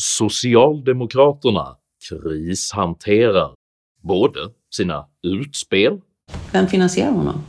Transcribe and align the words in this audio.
Socialdemokraterna 0.00 1.76
krishanterar 2.08 3.54
både 4.02 4.40
sina 4.74 5.06
utspel 5.22 6.00
Vem 6.52 6.66
finansierar 6.66 7.10
honom? 7.12 7.42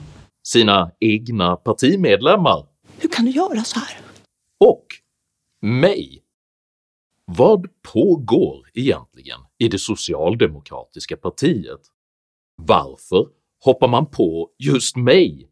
sina 0.44 0.92
egna 1.00 1.56
partimedlemmar 1.56 2.68
Hur 3.00 3.10
kan 3.10 3.26
du 3.26 3.32
göra 3.32 3.64
så 3.64 3.80
här? 3.80 3.98
och 4.60 4.86
mig. 5.62 6.24
Vad 7.26 7.68
pågår 7.94 8.70
egentligen 8.74 9.40
i 9.58 9.68
det 9.68 9.80
socialdemokratiska 9.80 11.18
partiet? 11.18 11.82
Varför 12.56 13.28
hoppar 13.64 13.88
man 13.88 14.06
på 14.06 14.50
just 14.60 14.96
mig? 14.96 15.50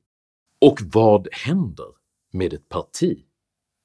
Och 0.61 0.79
vad 0.93 1.27
händer 1.31 1.88
med 2.31 2.54
ett 2.54 2.70
parti 2.70 3.18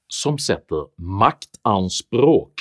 som 0.08 0.38
sätter 0.38 0.86
maktanspråk 1.02 2.53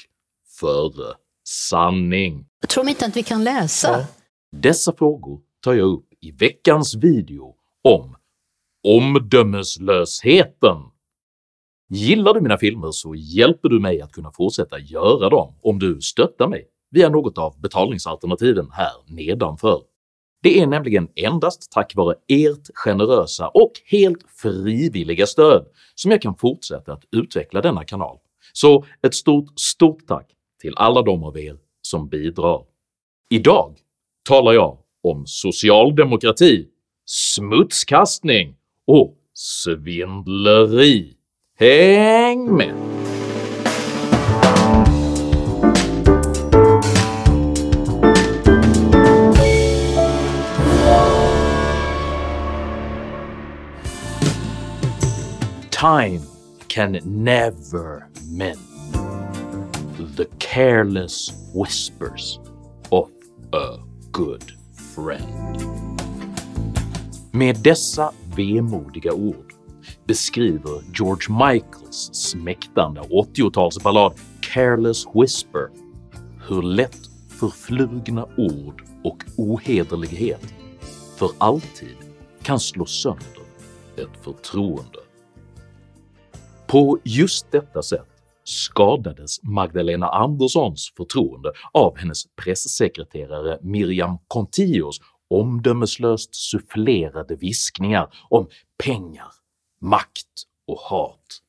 före 0.59 1.13
sanning? 1.47 2.45
Tror 2.67 2.83
de 2.83 2.89
inte 2.89 3.05
att 3.05 3.17
vi 3.17 3.23
kan 3.23 3.43
läsa? 3.43 4.07
Dessa 4.51 4.95
frågor 4.95 5.39
tar 5.63 5.73
jag 5.73 5.87
upp 5.87 6.05
i 6.21 6.31
veckans 6.31 6.95
video 6.95 7.55
om 7.83 8.15
omdömeslösheten. 8.87 10.77
Gillar 11.89 12.33
du 12.33 12.41
mina 12.41 12.57
filmer 12.57 12.91
så 12.91 13.15
hjälper 13.15 13.69
du 13.69 13.79
mig 13.79 14.01
att 14.01 14.11
kunna 14.11 14.31
fortsätta 14.31 14.79
göra 14.79 15.29
dem 15.29 15.55
om 15.61 15.79
du 15.79 16.01
stöttar 16.01 16.47
mig 16.47 16.67
via 16.91 17.09
något 17.09 17.37
av 17.37 17.61
betalningsalternativen 17.61 18.71
här 18.71 18.91
nedanför. 19.07 19.81
Det 20.43 20.59
är 20.59 20.67
nämligen 20.67 21.09
endast 21.15 21.71
tack 21.71 21.95
vare 21.95 22.15
ert 22.27 22.69
generösa 22.73 23.47
och 23.47 23.71
helt 23.85 24.25
frivilliga 24.29 25.25
stöd 25.25 25.65
som 25.95 26.11
jag 26.11 26.21
kan 26.21 26.35
fortsätta 26.35 26.93
att 26.93 27.03
utveckla 27.11 27.61
denna 27.61 27.83
kanal, 27.83 28.17
så 28.53 28.85
ett 29.01 29.15
stort 29.15 29.59
STORT 29.59 30.07
tack 30.07 30.31
till 30.63 30.73
alla 30.75 31.01
de 31.01 31.23
av 31.23 31.39
er 31.39 31.57
som 31.81 32.09
bidrar. 32.09 32.63
Idag 33.29 33.77
talar 34.29 34.53
jag 34.53 34.77
om 35.03 35.23
socialdemokrati, 35.25 36.67
smutskastning 37.05 38.55
och 38.87 39.17
svindleri. 39.33 41.13
Häng 41.59 42.57
med! 42.57 42.75
Time 55.71 56.21
can 56.67 56.91
never 57.03 58.07
mend 58.37 58.72
the 60.15 60.25
careless 60.37 61.31
whispers 61.55 62.39
of 62.91 63.09
a 63.53 63.79
good 64.11 64.43
friend. 64.95 65.61
Med 67.31 67.55
dessa 67.63 68.11
vemodiga 68.35 69.13
ord 69.13 69.53
beskriver 70.05 70.81
George 70.93 71.29
Michaels 71.29 72.09
smäktande 72.13 73.01
80-talsballad 73.01 74.13
“Careless 74.41 75.05
Whisper” 75.13 75.69
hur 76.47 76.61
lätt 76.61 77.09
förflugna 77.29 78.27
ord 78.37 78.83
och 79.03 79.23
ohederlighet 79.37 80.53
för 81.17 81.29
alltid 81.37 81.97
kan 82.43 82.59
slå 82.59 82.85
sönder 82.85 83.43
ett 83.97 84.23
förtroende. 84.23 84.99
På 86.67 86.99
just 87.03 87.51
detta 87.51 87.83
sätt 87.83 88.12
skadades 88.43 89.43
Magdalena 89.43 90.07
Anderssons 90.07 90.93
förtroende 90.97 91.51
av 91.71 91.97
hennes 91.97 92.23
pressekreterare 92.35 93.59
Miriam 93.61 94.17
Kontios 94.27 94.99
omdömeslöst 95.29 96.35
sufflerade 96.35 97.35
viskningar 97.35 98.13
om 98.29 98.47
pengar, 98.83 99.31
makt 99.81 100.43
och 100.67 100.79
hat, 100.79 101.41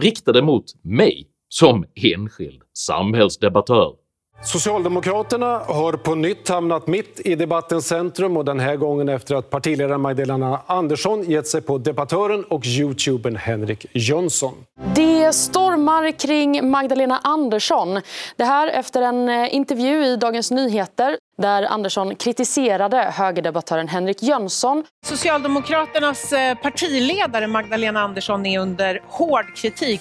riktade 0.00 0.42
mot 0.42 0.64
mig 0.82 1.28
som 1.48 1.84
enskild 1.94 2.62
samhällsdebattör. 2.72 3.96
Socialdemokraterna 4.42 5.58
har 5.58 5.92
på 5.92 6.14
nytt 6.14 6.48
hamnat 6.48 6.86
mitt 6.86 7.20
i 7.24 7.34
debattens 7.34 7.86
centrum 7.86 8.36
och 8.36 8.44
den 8.44 8.60
här 8.60 8.76
gången 8.76 9.08
efter 9.08 9.34
att 9.34 9.50
partiledaren 9.50 10.00
Magdalena 10.00 10.60
Andersson 10.66 11.22
gett 11.30 11.46
sig 11.46 11.60
på 11.60 11.78
debattören 11.78 12.44
och 12.44 12.66
youtubern 12.66 13.36
Henrik 13.36 13.86
Jönsson. 13.92 14.54
Det 14.94 15.32
stormar 15.34 16.10
kring 16.18 16.70
Magdalena 16.70 17.20
Andersson. 17.22 18.00
Det 18.36 18.44
här 18.44 18.68
efter 18.68 19.02
en 19.02 19.28
eh, 19.28 19.54
intervju 19.54 20.04
i 20.04 20.16
Dagens 20.16 20.50
Nyheter 20.50 21.16
där 21.38 21.62
Andersson 21.62 22.14
kritiserade 22.14 22.96
högerdebattören 22.96 23.88
Henrik 23.88 24.22
Jönsson. 24.22 24.84
Socialdemokraternas 25.06 26.32
eh, 26.32 26.54
partiledare 26.54 27.46
Magdalena 27.46 28.00
Andersson 28.00 28.46
är 28.46 28.60
under 28.60 29.02
hård 29.08 29.56
kritik. 29.56 30.00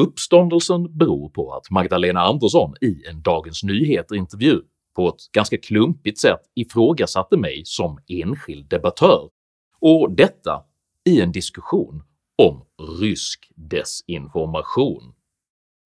Uppståndelsen 0.00 0.98
beror 0.98 1.28
på 1.28 1.52
att 1.52 1.70
Magdalena 1.70 2.20
Andersson 2.20 2.74
i 2.80 3.06
en 3.10 3.22
Dagens 3.22 3.62
Nyheter-intervju 3.62 4.60
på 4.96 5.08
ett 5.08 5.32
ganska 5.32 5.58
klumpigt 5.58 6.20
sätt 6.20 6.40
ifrågasatte 6.54 7.36
mig 7.36 7.62
som 7.64 7.98
enskild 8.08 8.68
debattör, 8.68 9.28
och 9.80 10.10
detta 10.10 10.62
i 11.04 11.20
en 11.20 11.32
diskussion 11.32 12.02
om 12.42 12.64
rysk 13.00 13.52
desinformation. 13.54 15.14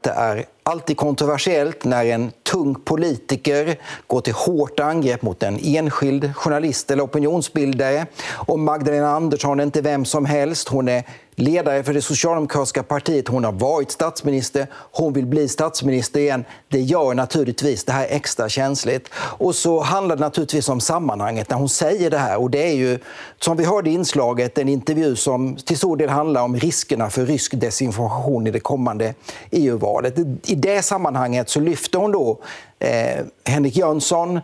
Det 0.03 0.11
är 0.11 0.45
alltid 0.63 0.97
kontroversiellt 0.97 1.85
när 1.85 2.05
en 2.05 2.31
tung 2.53 2.75
politiker 2.75 3.77
går 4.07 4.21
till 4.21 4.35
hårt 4.35 4.81
angrepp 4.81 5.23
mot 5.23 5.43
en 5.43 5.59
enskild 5.63 6.37
journalist 6.37 6.91
eller 6.91 7.05
opinionsbildare. 7.05 8.07
Och 8.33 8.59
Magdalena 8.59 9.11
Andersson 9.11 9.61
är 9.61 9.65
inte 9.65 9.81
vem 9.81 10.05
som 10.05 10.25
helst. 10.25 10.69
Hon 10.69 10.89
är 10.89 11.05
ledare 11.37 11.83
för 11.83 11.95
det 11.95 12.03
socialdemokratiska 12.03 12.83
partiet. 12.83 13.29
Hon 13.29 13.45
har 13.45 13.53
varit 13.53 13.91
statsminister. 13.91 14.67
Hon 14.73 15.13
vill 15.13 15.27
bli 15.27 15.49
statsminister 15.49 16.21
igen. 16.21 16.45
Det 16.69 16.81
gör 16.81 17.15
naturligtvis 17.15 17.85
det 17.85 17.93
här 17.93 18.07
extra 18.11 18.49
känsligt. 18.49 19.09
Och 19.15 19.55
så 19.55 19.81
handlar 19.81 20.17
det 20.17 20.21
naturligtvis 20.21 20.69
om 20.69 20.81
sammanhanget 20.81 21.51
när 21.51 21.57
hon 21.57 21.69
säger 21.69 22.11
det 22.11 22.19
här. 22.19 22.41
Och 22.41 22.51
det 22.51 22.69
är 22.69 22.75
ju, 22.75 22.99
som 23.41 23.57
vi 23.57 23.65
hörde 23.65 23.91
i 23.91 23.93
inslaget, 23.93 24.59
en 24.59 24.69
intervju 24.69 25.17
som 25.17 25.57
till 25.57 25.79
stor 25.79 25.97
del 25.97 26.09
handlar 26.09 26.43
om 26.43 26.57
riskerna 26.57 27.11
för 27.11 27.27
rysk 27.27 27.55
desinformation 27.55 28.47
i 28.47 28.51
det 28.51 28.61
kommande 28.61 29.15
EU-valet. 29.51 30.19
I 30.45 30.55
det 30.55 30.83
sammanhanget 30.83 31.49
så 31.49 31.61
lyfter 31.61 31.99
hon 31.99 32.13
då 32.13 32.36
eh, 32.79 33.27
Henrik 33.45 33.77
Jönsson. 33.77 34.41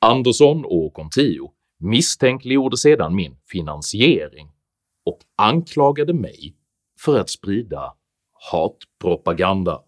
Andersson 0.00 0.64
och 0.64 0.94
Contio 0.94 1.50
misstänkliggjorde 1.80 2.76
sedan 2.76 3.14
min 3.14 3.36
finansiering 3.50 4.48
och 5.06 5.18
anklagade 5.36 6.12
mig 6.14 6.54
för 7.00 7.20
att 7.20 7.30
sprida 7.30 7.92
hatpropaganda. 8.50 9.80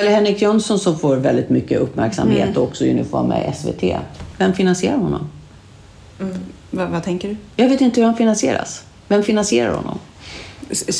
Eller 0.00 0.10
Henrik 0.10 0.42
Jönsson 0.42 0.78
som 0.78 0.98
får 0.98 1.16
väldigt 1.16 1.48
mycket 1.48 1.80
uppmärksamhet 1.80 2.48
Mm. 2.48 2.56
och 2.56 2.68
också 2.68 2.84
uniform 2.84 3.28
med 3.28 3.56
SVT. 3.56 3.96
Vem 4.38 4.52
finansierar 4.52 4.96
honom? 4.96 5.28
Vad, 6.70 6.88
vad 6.88 7.02
tänker 7.02 7.28
du? 7.28 7.36
Jag 7.56 7.68
vet 7.68 7.80
inte 7.80 8.00
hur 8.00 8.06
han 8.06 8.16
finansieras. 8.16 8.86
Vem 9.08 9.22
finansierar 9.22 9.74
honom? 9.74 9.98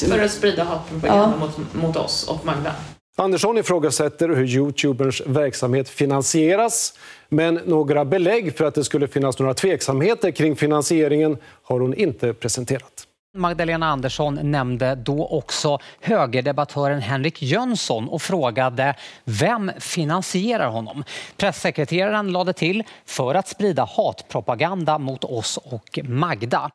För 0.09 0.25
att 0.25 0.31
sprida 0.31 0.65
hatpropaganda 0.65 1.37
mot, 1.37 1.75
mot 1.75 1.97
oss 1.97 2.29
och 2.29 2.47
Magda. 2.47 2.73
Andersson 3.23 3.59
ifrågasätter 3.59 4.29
hur 4.29 4.47
youtuberns 4.47 5.23
verksamhet 5.27 5.89
finansieras 5.89 6.99
men 7.29 7.55
några 7.55 8.05
belägg 8.05 8.57
för 8.57 8.65
att 8.65 8.75
det 8.75 8.85
skulle 8.85 9.09
finnas 9.09 9.39
några 9.39 9.55
tveksamheter 9.55 10.31
kring 10.31 10.57
finansieringen 10.57 11.37
har 11.63 11.81
hon 11.81 11.95
inte 11.95 12.35
presenterat. 12.35 13.07
Magdalena 13.35 13.87
Andersson 13.87 14.39
nämnde 14.43 14.95
då 14.95 15.27
också 15.27 15.79
högerdebattören 16.01 17.01
Henrik 17.01 17.43
Jönsson 17.43 18.09
och 18.09 18.23
frågade 18.23 18.97
vem 19.25 19.71
finansierar 19.79 20.69
honom? 20.69 21.05
Pressekreteraren 21.37 22.33
lade 22.33 22.53
till 22.53 22.83
för 23.07 23.35
att 23.35 23.49
sprida 23.49 23.89
hatpropaganda 23.97 24.99
mot 24.99 25.25
oss 25.25 25.57
och 25.57 25.99
Magda. 26.03 26.71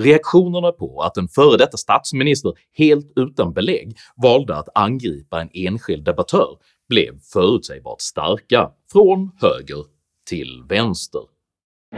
Reaktionerna 0.00 0.72
på 0.72 1.00
att 1.00 1.16
en 1.16 1.28
före 1.28 1.56
detta 1.56 1.76
statsminister 1.76 2.52
helt 2.78 3.12
utan 3.16 3.52
belägg 3.52 3.96
valde 4.16 4.56
att 4.56 4.68
angripa 4.74 5.40
en 5.40 5.50
enskild 5.52 6.04
debattör 6.04 6.48
blev 6.88 7.18
förutsägbart 7.32 8.00
starka 8.00 8.70
från 8.92 9.30
höger 9.40 9.84
till 10.28 10.62
vänster. 10.68 11.20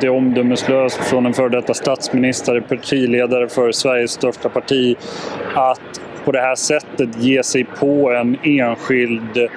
Det 0.00 0.06
är 0.06 0.10
omdömeslöst 0.10 0.96
från 0.96 1.26
en 1.26 1.34
före 1.34 1.48
detta 1.48 1.74
statsminister, 1.74 2.60
partiledare 2.60 3.48
för 3.48 3.72
Sveriges 3.72 4.10
största 4.10 4.48
parti, 4.48 4.96
att 5.54 6.00
på 6.24 6.32
det 6.32 6.40
här 6.40 6.54
sättet 6.54 7.22
ge 7.22 7.42
sig 7.42 7.64
på 7.64 8.10
en 8.12 8.36
enskild, 8.42 9.48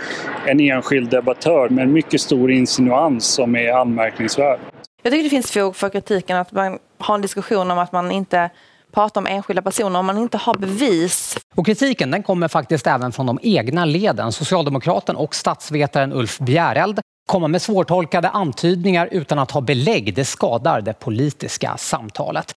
en 0.48 0.60
enskild 0.60 1.10
debattör 1.10 1.70
med 1.70 1.84
en 1.84 1.94
mycket 1.94 2.22
stor 2.22 2.52
insinuans 2.52 3.26
som 3.26 3.56
är 3.56 3.74
anmärkningsvärd. 3.74 4.60
Jag 5.02 5.12
tycker 5.12 5.24
det 5.24 5.30
finns 5.30 5.52
fog 5.52 5.76
för 5.76 5.90
kritiken 5.90 6.38
att 6.38 6.52
man 6.52 6.80
har 6.98 7.16
en 7.16 7.22
diskussion 7.22 7.72
om 7.72 7.78
att 7.78 7.92
man 7.92 8.12
inte 8.12 8.50
prata 8.92 9.20
om 9.20 9.28
enskilda 9.28 9.62
personer 9.62 10.00
om 10.00 10.06
man 10.06 10.18
inte 10.18 10.38
har 10.38 10.54
bevis. 10.54 11.38
Och 11.56 11.66
kritiken 11.66 12.12
den 12.12 12.24
kommer 12.24 12.48
faktiskt 12.48 12.88
även 12.88 13.12
från 13.12 13.26
de 13.26 13.40
egna 13.42 13.86
leden. 13.86 14.32
Socialdemokraten 14.32 15.16
och 15.16 15.36
statsvetaren 15.36 16.14
Ulf 16.14 16.40
Bjäreld 16.40 17.00
kommer 17.30 17.48
med 17.48 17.62
svårtolkade 17.62 18.30
antydningar 18.30 19.10
utan 19.12 19.40
att 19.40 19.52
ha 19.52 19.62
belägg. 19.62 20.16
Det 20.16 20.26
skadar 20.26 20.82
det 20.82 20.94
politiska 20.94 21.78
samtalet. 21.78 22.54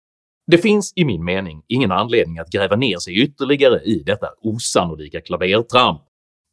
Det 0.47 0.57
finns 0.57 0.94
i 0.95 1.05
min 1.05 1.23
mening 1.23 1.63
ingen 1.67 1.91
anledning 1.91 2.39
att 2.39 2.49
gräva 2.49 2.75
ner 2.75 2.97
sig 2.97 3.21
ytterligare 3.23 3.79
i 3.83 4.03
detta 4.05 4.27
osannolika 4.41 5.21
klavertramp, 5.21 6.01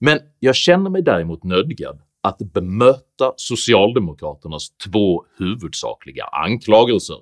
men 0.01 0.19
jag 0.39 0.55
känner 0.55 0.91
mig 0.91 1.03
däremot 1.03 1.45
nödgad 1.45 2.01
att 2.23 2.39
bemöta 2.39 3.33
socialdemokraternas 3.37 4.69
två 4.71 5.25
huvudsakliga 5.39 6.25
anklagelser 6.25 7.17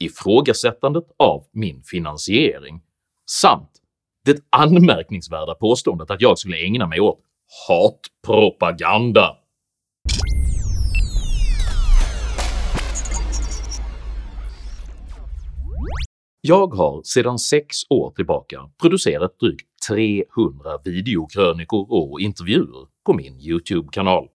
ifrågasättandet 0.00 1.04
av 1.16 1.44
min 1.52 1.82
finansiering 1.82 2.80
samt 3.30 3.70
det 4.24 4.42
anmärkningsvärda 4.50 5.54
påståendet 5.54 6.10
att 6.10 6.20
jag 6.20 6.38
skulle 6.38 6.56
ägna 6.56 6.86
mig 6.86 7.00
åt 7.00 7.20
hatpropaganda. 7.68 9.36
Jag 16.40 16.74
har 16.74 17.02
sedan 17.04 17.38
sex 17.38 17.76
år 17.90 18.10
tillbaka 18.10 18.70
producerat 18.80 19.38
drygt 19.40 19.66
300 19.88 20.78
videokrönikor 20.84 21.86
och 21.90 22.20
intervjuer 22.20 22.86
på 23.06 23.12
min 23.12 23.40
YouTube-kanal. 23.40 24.28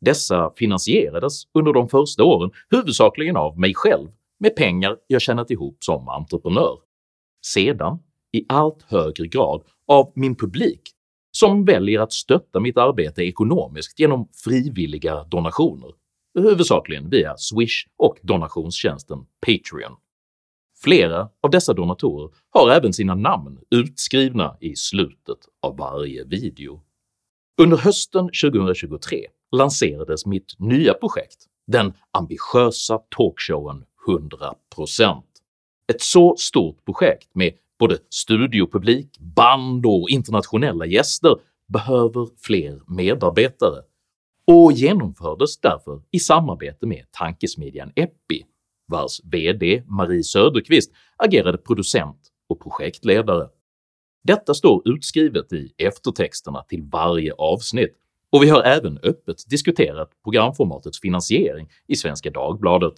Dessa 0.00 0.50
finansierades 0.56 1.42
under 1.54 1.72
de 1.72 1.88
första 1.88 2.24
åren 2.24 2.50
huvudsakligen 2.70 3.36
av 3.36 3.58
mig 3.58 3.74
själv 3.74 4.08
med 4.38 4.56
pengar 4.56 4.96
jag 5.06 5.22
tjänat 5.22 5.50
ihop 5.50 5.76
som 5.80 6.08
entreprenör. 6.08 6.78
Sedan, 7.46 7.98
i 8.32 8.44
allt 8.48 8.82
högre 8.82 9.26
grad, 9.26 9.62
av 9.86 10.12
min 10.14 10.36
publik 10.36 10.80
som 11.32 11.64
väljer 11.64 12.00
att 12.00 12.12
stötta 12.12 12.60
mitt 12.60 12.76
arbete 12.76 13.22
ekonomiskt 13.22 14.00
genom 14.00 14.28
frivilliga 14.44 15.24
donationer, 15.24 15.90
huvudsakligen 16.38 17.10
via 17.10 17.36
Swish 17.36 17.86
och 17.96 18.16
donationstjänsten 18.22 19.18
Patreon. 19.46 19.96
Flera 20.82 21.28
av 21.40 21.50
dessa 21.50 21.72
donatorer 21.72 22.30
har 22.50 22.70
även 22.70 22.92
sina 22.92 23.14
namn 23.14 23.58
utskrivna 23.70 24.56
i 24.60 24.76
slutet 24.76 25.38
av 25.62 25.76
varje 25.76 26.24
video. 26.24 26.80
Under 27.60 27.76
hösten 27.76 28.24
2023 28.42 29.26
lanserades 29.52 30.26
mitt 30.26 30.54
nya 30.58 30.94
projekt, 30.94 31.46
den 31.66 31.92
ambitiösa 32.12 32.98
talkshowen 33.16 33.84
100%. 34.08 35.22
Ett 35.92 36.02
så 36.02 36.36
stort 36.36 36.84
projekt 36.84 37.34
med 37.34 37.52
både 37.78 37.98
studiopublik, 38.10 39.18
band 39.18 39.86
och 39.86 40.10
internationella 40.10 40.86
gäster 40.86 41.36
behöver 41.68 42.28
fler 42.42 42.80
medarbetare 42.86 43.82
och 44.46 44.72
genomfördes 44.72 45.60
därför 45.60 46.02
i 46.10 46.18
samarbete 46.18 46.86
med 46.86 47.04
tankesmedjan 47.10 47.92
Epi, 47.96 48.44
vars 48.88 49.20
VD 49.24 49.82
Marie 49.86 50.24
Söderqvist 50.24 50.92
agerade 51.16 51.58
producent 51.58 52.20
och 52.48 52.60
projektledare. 52.60 53.48
Detta 54.22 54.54
står 54.54 54.88
utskrivet 54.88 55.52
i 55.52 55.72
eftertexterna 55.78 56.62
till 56.62 56.82
varje 56.82 57.32
avsnitt 57.32 57.96
och 58.32 58.42
vi 58.42 58.48
har 58.48 58.62
även 58.62 58.98
öppet 59.02 59.50
diskuterat 59.50 60.10
programformatets 60.24 61.00
finansiering 61.00 61.68
i 61.88 61.96
Svenska 61.96 62.30
Dagbladet. 62.30 62.94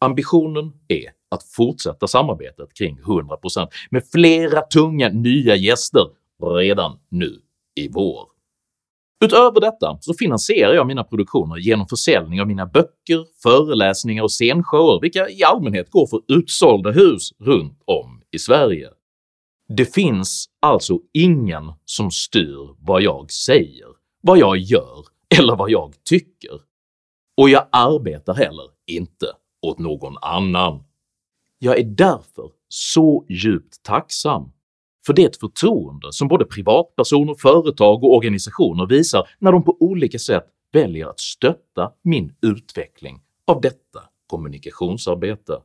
Ambitionen 0.00 0.72
är 0.88 1.10
att 1.30 1.42
fortsätta 1.42 2.06
samarbetet 2.06 2.74
kring 2.74 2.98
100% 2.98 3.68
med 3.90 4.04
flera 4.12 4.60
tunga 4.60 5.08
nya 5.08 5.56
gäster 5.56 6.06
redan 6.56 6.98
nu 7.08 7.40
i 7.74 7.88
vår. 7.88 8.26
Utöver 9.24 9.60
detta 9.60 9.98
så 10.00 10.14
finansierar 10.14 10.74
jag 10.74 10.86
mina 10.86 11.04
produktioner 11.04 11.56
genom 11.56 11.88
försäljning 11.88 12.40
av 12.40 12.46
mina 12.46 12.66
böcker, 12.66 13.26
föreläsningar 13.42 14.22
och 14.22 14.30
scenshower 14.30 15.00
vilka 15.00 15.28
i 15.28 15.44
allmänhet 15.44 15.90
går 15.90 16.06
för 16.06 16.20
utsålda 16.28 16.90
hus 16.90 17.32
runt 17.38 17.82
om 17.84 18.22
i 18.30 18.38
Sverige. 18.38 18.88
Det 19.76 19.94
finns 19.94 20.46
alltså 20.60 20.98
ingen 21.12 21.72
som 21.84 22.10
styr 22.10 22.76
vad 22.78 23.02
jag 23.02 23.30
säger, 23.30 23.86
vad 24.20 24.38
jag 24.38 24.56
gör 24.56 25.04
eller 25.38 25.56
vad 25.56 25.70
jag 25.70 25.94
tycker. 26.04 26.60
Och 27.36 27.50
jag 27.50 27.66
arbetar 27.72 28.34
heller 28.34 28.64
inte 28.86 29.26
åt 29.62 29.78
någon 29.78 30.14
annan. 30.22 30.84
Jag 31.58 31.78
är 31.78 31.84
därför 31.84 32.50
så 32.68 33.26
djupt 33.28 33.82
tacksam 33.82 34.52
för 35.06 35.12
det 35.12 35.40
förtroende 35.40 36.12
som 36.12 36.28
både 36.28 36.44
privatpersoner, 36.44 37.34
företag 37.34 38.04
och 38.04 38.16
organisationer 38.16 38.86
visar 38.86 39.28
när 39.38 39.52
de 39.52 39.64
på 39.64 39.76
olika 39.80 40.18
sätt 40.18 40.46
väljer 40.72 41.06
att 41.06 41.20
stötta 41.20 41.92
min 42.02 42.34
utveckling 42.42 43.20
av 43.46 43.60
detta 43.60 44.00
kommunikationsarbete. 44.26 45.60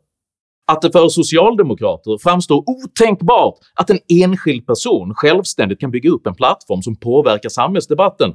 Att 0.68 0.82
det 0.82 0.92
för 0.92 1.10
socialdemokrater 1.10 2.18
framstår 2.24 2.64
otänkbart 2.68 3.60
att 3.76 3.90
en 3.90 4.00
enskild 4.10 4.66
person 4.68 5.14
självständigt 5.16 5.80
kan 5.80 5.92
bygga 5.92 6.10
upp 6.10 6.28
en 6.28 6.36
plattform 6.36 6.82
som 6.82 6.96
påverkar 6.96 7.50
samhällsdebatten 7.50 8.34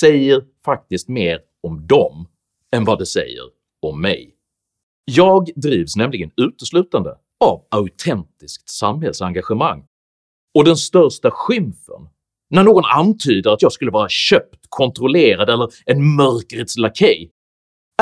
säger 0.00 0.42
faktiskt 0.64 1.08
mer 1.08 1.38
om 1.62 1.86
dem 1.86 2.28
än 2.76 2.84
vad 2.84 2.98
det 2.98 3.06
säger 3.06 3.42
om 3.82 4.00
mig. 4.00 4.34
Jag 5.04 5.48
drivs 5.56 5.96
nämligen 5.96 6.30
uteslutande 6.36 7.14
av 7.44 7.64
autentiskt 7.70 8.68
samhällsengagemang 8.70 9.84
och 10.58 10.64
den 10.64 10.76
största 10.76 11.30
skymfen 11.30 12.08
när 12.50 12.62
någon 12.62 12.84
antyder 12.84 13.50
att 13.50 13.62
jag 13.62 13.72
skulle 13.72 13.90
vara 13.90 14.08
köpt, 14.08 14.66
kontrollerad 14.68 15.50
eller 15.50 15.68
en 15.86 16.16
mörkrets 16.16 16.76
lakej 16.76 17.30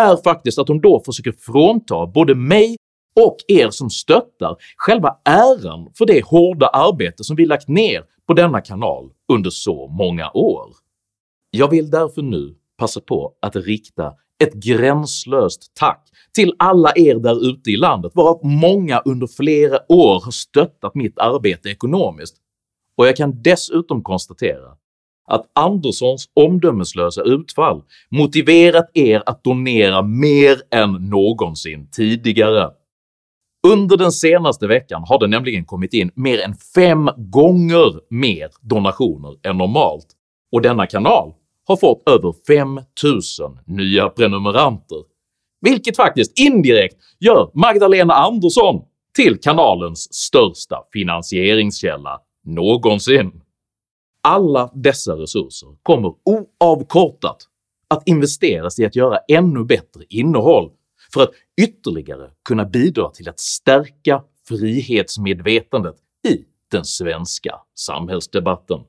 är 0.01 0.23
faktiskt 0.25 0.59
att 0.59 0.67
de 0.67 0.81
då 0.81 1.03
försöker 1.07 1.33
frånta 1.33 2.07
både 2.07 2.35
mig 2.35 2.77
och 3.21 3.37
er 3.49 3.71
som 3.71 3.91
stöttar 3.91 4.57
själva 4.77 5.17
äran 5.25 5.89
för 5.99 6.07
det 6.07 6.25
hårda 6.25 6.67
arbete 6.67 7.25
som 7.25 7.37
vi 7.37 7.47
lagt 7.47 7.69
ner 7.69 8.05
på 8.27 8.35
denna 8.35 8.61
kanal 8.61 9.11
under 9.33 9.51
så 9.51 9.89
många 9.89 10.31
år. 10.31 10.75
Jag 11.51 11.71
vill 11.71 11.91
därför 11.91 12.23
nu 12.23 12.55
passa 12.79 13.01
på 13.01 13.33
att 13.43 13.57
rikta 13.57 14.13
ett 14.45 14.55
gränslöst 14.55 15.73
tack 15.75 16.09
till 16.35 16.55
alla 16.59 16.93
er 16.97 17.15
där 17.15 17.49
ute 17.51 17.71
i 17.71 17.77
landet, 17.77 18.13
varav 18.15 18.41
många 18.43 19.03
under 19.05 19.27
flera 19.27 19.79
år 19.93 20.25
har 20.25 20.31
stöttat 20.31 20.95
mitt 20.95 21.19
arbete 21.19 21.69
ekonomiskt, 21.69 22.37
och 22.97 23.07
jag 23.07 23.17
kan 23.17 23.43
dessutom 23.43 24.03
konstatera 24.03 24.77
att 25.29 25.51
Anderssons 25.53 26.29
omdömeslösa 26.35 27.23
utfall 27.23 27.83
motiverat 28.11 28.91
er 28.95 29.23
att 29.27 29.45
donera 29.45 30.03
mer 30.03 30.57
än 30.71 30.93
någonsin 30.93 31.89
tidigare. 31.93 32.71
Under 33.67 33.97
den 33.97 34.13
senaste 34.13 34.67
veckan 34.67 35.05
har 35.09 35.19
det 35.19 35.27
nämligen 35.27 35.65
kommit 35.65 35.95
in 35.95 36.11
mer 36.15 36.41
än 36.41 36.55
fem 36.75 37.11
gånger 37.17 38.01
mer 38.11 38.51
donationer 38.61 39.37
än 39.43 39.59
normalt, 39.59 40.07
och 40.53 40.63
denna 40.63 40.87
kanal 40.87 41.35
har 41.67 41.77
fått 41.77 42.09
över 42.09 42.35
5000 42.47 43.59
nya 43.67 44.09
prenumeranter, 44.09 44.99
vilket 45.61 45.97
faktiskt 45.97 46.39
indirekt 46.39 46.97
gör 47.21 47.51
Magdalena 47.55 48.15
Andersson 48.15 48.83
till 49.17 49.41
kanalens 49.41 50.15
största 50.15 50.83
finansieringskälla 50.93 52.21
någonsin. 52.45 53.41
Alla 54.23 54.71
dessa 54.75 55.13
resurser 55.13 55.69
kommer 55.83 56.13
oavkortat 56.25 57.37
att 57.89 58.09
investeras 58.09 58.79
i 58.79 58.85
att 58.85 58.97
göra 58.97 59.19
ännu 59.29 59.65
bättre 59.65 60.03
innehåll 60.09 60.71
för 61.15 61.23
att 61.23 61.31
ytterligare 61.61 62.31
kunna 62.45 62.65
bidra 62.65 63.11
till 63.11 63.29
att 63.29 63.41
stärka 63.41 64.23
frihetsmedvetandet 64.49 65.97
i 66.29 66.45
den 66.71 66.85
svenska 66.85 67.55
samhällsdebatten. 67.75 68.81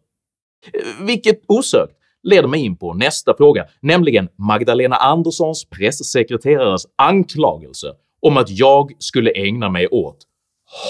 Vilket 1.02 1.42
osökt 1.48 1.94
leder 2.24 2.48
mig 2.48 2.66
in 2.66 2.78
på 2.78 2.94
nästa 2.94 3.38
fråga, 3.38 3.66
nämligen 3.82 4.30
Magdalena 4.36 4.96
Anderssons 4.96 5.66
pressekreterares 5.66 6.84
anklagelse 6.96 7.94
om 8.20 8.38
att 8.38 8.50
jag 8.50 8.92
skulle 9.00 9.32
ägna 9.32 9.70
mig 9.70 9.88
åt 9.88 10.18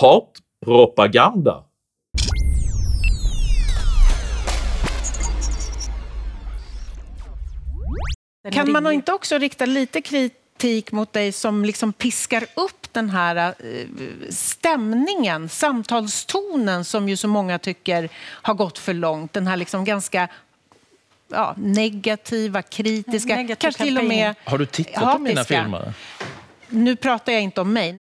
hatpropaganda. 0.01 1.63
Kan 8.51 8.71
man 8.71 8.91
inte 8.91 9.13
också 9.13 9.37
rikta 9.37 9.65
lite 9.65 10.01
kritik 10.01 10.46
mot 10.91 11.13
dig 11.13 11.31
som 11.31 11.65
liksom 11.65 11.93
piskar 11.93 12.45
upp 12.55 12.93
den 12.93 13.09
här 13.09 13.35
eh, 13.59 13.87
stämningen, 14.29 15.49
samtalstonen 15.49 16.85
som 16.85 17.09
ju 17.09 17.17
så 17.17 17.27
många 17.27 17.59
tycker 17.59 18.09
har 18.17 18.53
gått 18.53 18.77
för 18.77 18.93
långt. 18.93 19.33
Den 19.33 19.47
här 19.47 19.57
liksom 19.57 19.85
ganska 19.85 20.29
ja, 21.27 21.55
negativa, 21.57 22.61
kritiska, 22.61 23.35
Negativ 23.35 23.55
kanske 23.55 23.83
till 23.83 23.97
och 23.97 24.05
med 24.05 24.35
Har 24.43 24.57
du 24.57 24.65
tittat 24.65 25.03
hatiska. 25.03 25.17
på 25.17 25.23
mina 25.23 25.43
filmer? 25.43 25.93
Nu 26.69 26.95
pratar 26.95 27.31
jag 27.31 27.41
inte 27.41 27.61
om 27.61 27.73
mig. 27.73 27.97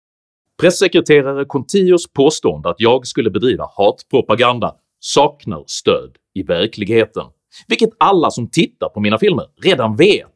Pressekreterare 0.61 1.45
Contios 1.45 2.13
påstående 2.13 2.71
att 2.71 2.81
jag 2.81 3.07
skulle 3.07 3.31
bedriva 3.31 3.71
hatpropaganda 3.77 4.75
saknar 5.01 5.65
stöd 5.67 6.17
i 6.35 6.43
verkligheten, 6.43 7.27
vilket 7.69 7.91
alla 7.99 8.31
som 8.31 8.51
tittar 8.51 8.89
på 8.89 9.01
mina 9.01 9.19
filmer 9.19 9.47
redan 9.63 9.97
vet. 9.97 10.35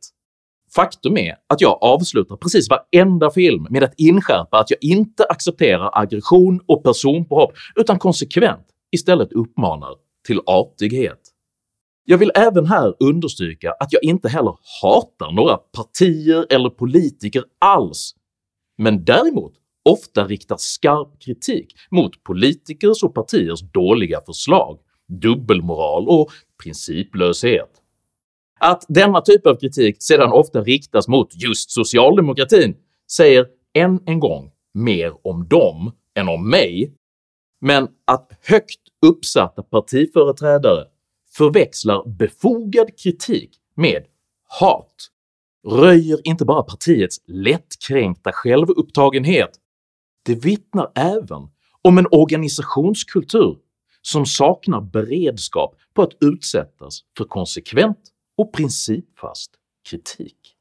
Faktum 0.77 1.17
är 1.17 1.35
att 1.47 1.61
jag 1.61 1.79
avslutar 1.81 2.37
precis 2.37 2.69
varenda 2.71 3.31
film 3.31 3.67
med 3.71 3.85
att 3.85 3.95
inskärpa 3.97 4.59
att 4.59 4.71
jag 4.71 4.79
inte 4.81 5.25
accepterar 5.25 5.91
aggression 5.93 6.61
och 6.67 6.85
personpåhopp 6.85 7.53
utan 7.77 7.99
konsekvent 7.99 8.67
istället 8.93 9.33
uppmanar 9.33 9.95
till 10.27 10.41
artighet. 10.47 11.21
Jag 12.05 12.19
vill 12.19 12.31
även 12.35 12.67
här 12.67 12.95
understryka 13.01 13.71
att 13.81 13.93
jag 13.93 14.05
inte 14.05 14.29
heller 14.29 14.55
hatar 14.83 15.33
några 15.33 15.57
partier 15.57 16.47
eller 16.51 16.71
politiker 16.71 17.45
alls, 17.59 18.15
men 18.79 19.05
däremot 19.05 19.53
ofta 19.85 20.27
riktar 20.27 20.57
skarp 20.59 21.21
kritik 21.21 21.75
mot 21.91 22.23
politikers 22.23 23.03
och 23.03 23.15
partiers 23.15 23.61
dåliga 23.73 24.21
förslag, 24.27 24.79
dubbelmoral 25.09 26.09
och 26.09 26.31
principlöshet. 26.63 27.83
Att 28.61 28.85
denna 28.89 29.21
typ 29.21 29.47
av 29.47 29.55
kritik 29.55 29.97
sedan 30.03 30.33
ofta 30.33 30.63
riktas 30.63 31.09
mot 31.09 31.43
just 31.43 31.71
socialdemokratin 31.71 32.77
säger 33.11 33.47
än 33.75 34.01
en 34.07 34.21
gång 34.21 34.51
mer 34.75 35.27
om 35.27 35.49
dem 35.49 35.93
än 36.15 36.29
om 36.29 36.51
mig, 36.51 36.93
men 37.61 37.89
att 38.05 38.33
högt 38.43 38.81
uppsatta 39.07 39.63
partiföreträdare 39.63 40.85
förväxlar 41.37 42.09
befogad 42.09 42.99
kritik 43.03 43.51
med 43.75 44.05
hat 44.61 45.11
röjer 45.67 46.21
inte 46.25 46.45
bara 46.45 46.63
partiets 46.63 47.17
lättkränkta 47.27 48.33
självupptagenhet, 48.33 49.51
det 50.25 50.35
vittnar 50.45 50.93
även 50.95 51.49
om 51.83 51.99
en 51.99 52.07
organisationskultur 52.11 53.57
som 54.03 54.27
saknar 54.27 54.81
beredskap 54.81 55.75
på 55.95 56.03
att 56.03 56.13
utsättas 56.21 57.01
för 57.17 57.25
konsekvent 57.25 57.99
och 58.37 58.53
principfast 58.53 59.51
kritik. 59.91 60.57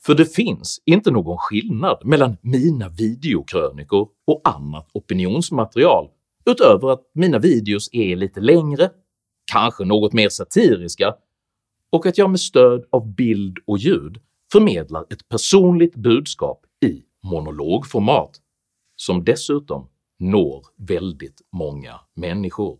För 0.00 0.14
det 0.14 0.34
finns 0.34 0.82
inte 0.84 1.10
någon 1.10 1.38
skillnad 1.38 1.98
mellan 2.04 2.36
mina 2.40 2.88
videokrönikor 2.88 4.08
och 4.26 4.40
annat 4.44 4.88
opinionsmaterial 4.92 6.08
utöver 6.46 6.90
att 6.90 7.10
mina 7.14 7.38
videos 7.38 7.88
är 7.92 8.16
lite 8.16 8.40
längre, 8.40 8.90
kanske 9.52 9.84
något 9.84 10.12
mer 10.12 10.28
satiriska 10.28 11.14
och 11.90 12.06
att 12.06 12.18
jag 12.18 12.30
med 12.30 12.40
stöd 12.40 12.84
av 12.90 13.14
bild 13.14 13.58
och 13.66 13.78
ljud 13.78 14.20
förmedlar 14.52 15.06
ett 15.10 15.28
personligt 15.28 15.96
budskap 15.96 16.66
i 16.84 17.02
monologformat 17.22 18.40
som 18.96 19.24
dessutom 19.24 19.88
når 20.18 20.66
väldigt 20.76 21.42
många 21.52 22.00
människor. 22.14 22.78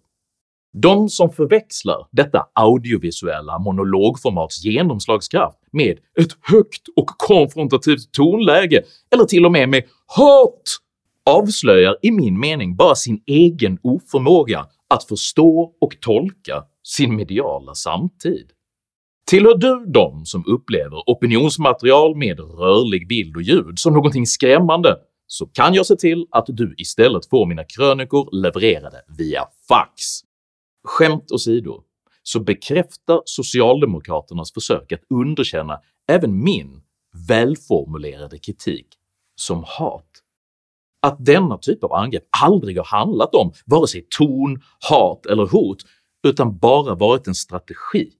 De 0.76 1.08
som 1.08 1.30
förväxlar 1.30 2.06
detta 2.10 2.46
audiovisuella 2.52 3.58
monologformats 3.58 4.64
genomslagskraft 4.64 5.58
med 5.72 5.98
ett 6.20 6.32
högt 6.40 6.88
och 6.96 7.06
konfrontativt 7.06 8.12
tonläge 8.12 8.82
eller 9.14 9.24
till 9.24 9.46
och 9.46 9.52
med 9.52 9.68
med 9.68 9.84
HAT 10.06 10.62
avslöjar 11.30 11.96
i 12.02 12.10
min 12.10 12.40
mening 12.40 12.76
bara 12.76 12.94
sin 12.94 13.22
egen 13.26 13.78
oförmåga 13.82 14.66
att 14.88 15.04
förstå 15.04 15.72
och 15.80 16.00
tolka 16.00 16.64
sin 16.82 17.16
mediala 17.16 17.74
samtid. 17.74 18.46
Tillhör 19.26 19.56
du 19.56 19.84
de 19.92 20.24
som 20.24 20.44
upplever 20.46 21.02
opinionsmaterial 21.06 22.16
med 22.16 22.40
rörlig 22.40 23.08
bild 23.08 23.36
och 23.36 23.42
ljud 23.42 23.78
som 23.78 23.92
någonting 23.92 24.26
skrämmande 24.26 24.96
så 25.26 25.46
kan 25.46 25.74
jag 25.74 25.86
se 25.86 25.96
till 25.96 26.26
att 26.30 26.44
du 26.48 26.74
istället 26.78 27.26
får 27.30 27.46
mina 27.46 27.64
krönikor 27.64 28.28
levererade 28.42 29.02
via 29.18 29.44
fax. 29.68 30.24
Skämt 30.84 31.32
åsido, 31.32 31.82
så 32.22 32.40
bekräftar 32.40 33.22
socialdemokraternas 33.24 34.52
försök 34.52 34.92
att 34.92 35.02
underkänna 35.10 35.80
även 36.08 36.44
min 36.44 36.82
välformulerade 37.28 38.38
kritik 38.38 38.86
som 39.36 39.64
hat. 39.66 40.08
Att 41.02 41.24
denna 41.24 41.58
typ 41.58 41.84
av 41.84 41.92
angrepp 41.92 42.24
aldrig 42.42 42.76
har 42.76 42.84
handlat 42.84 43.34
om 43.34 43.52
vare 43.66 43.86
sig 43.86 44.06
ton, 44.18 44.62
hat 44.88 45.26
eller 45.26 45.46
hot 45.46 45.78
utan 46.26 46.58
bara 46.58 46.94
varit 46.94 47.26
en 47.26 47.34
strategi 47.34 48.12